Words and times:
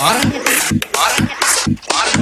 Ara. 0.00 0.20
Ara. 0.96 1.28
Ara. 2.00 2.19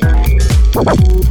Thank 0.00 1.08
you. 1.08 1.23